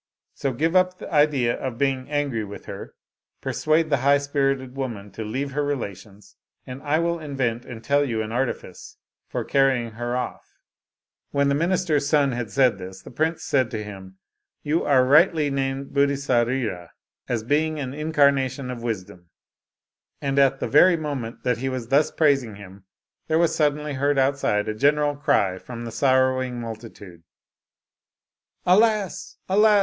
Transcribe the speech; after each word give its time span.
So 0.33 0.51
give 0.51 0.75
up 0.75 0.97
the 0.97 1.13
idea 1.13 1.53
of 1.59 1.77
being 1.77 2.09
angry 2.09 2.43
with 2.43 2.65
her, 2.65 2.95
persuade 3.39 3.91
the 3.91 3.97
high 4.01 4.17
spirited 4.17 4.75
woman 4.75 5.11
to 5.11 5.23
leave 5.23 5.51
her 5.51 5.63
relations, 5.63 6.37
and 6.65 6.81
I 6.81 6.97
will 6.97 7.19
invent 7.19 7.65
and 7.65 7.83
tell 7.83 8.03
you 8.03 8.23
an 8.23 8.31
artifice 8.31 8.97
for 9.27 9.43
carrying 9.43 9.91
her 9.91 10.17
off." 10.17 10.57
When 11.29 11.49
the 11.49 11.53
minister's 11.53 12.09
son 12.09 12.31
had 12.31 12.49
said 12.49 12.79
this, 12.79 13.03
the 13.03 13.11
prince 13.11 13.43
said 13.43 13.69
to 13.69 13.83
him," 13.83 14.17
You 14.63 14.83
are 14.85 15.05
rightly 15.05 15.51
named 15.51 15.93
Buddhisarira 15.93 16.89
as 17.29 17.43
being 17.43 17.77
an 17.77 17.93
in 17.93 18.11
carnation 18.11 18.71
of 18.71 18.81
wisdom"; 18.81 19.29
and 20.19 20.39
at 20.39 20.59
the 20.59 20.67
very 20.67 20.97
moment 20.97 21.43
that 21.43 21.59
he 21.59 21.69
was 21.69 21.89
thus 21.89 22.09
praising 22.09 22.55
him, 22.55 22.85
there 23.27 23.37
was 23.37 23.53
suddenly 23.53 23.93
heard 23.93 24.17
outside 24.17 24.67
a 24.67 24.73
gen 24.73 24.95
eral 24.95 25.21
cry 25.21 25.59
from 25.59 25.85
the 25.85 25.91
sorrowing 25.91 26.59
multitude, 26.59 27.21
"Alas! 28.65 29.37
Alas! 29.47 29.79